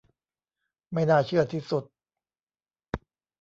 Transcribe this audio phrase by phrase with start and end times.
[0.93, 1.83] ไม่น่าเชื่อที่สุด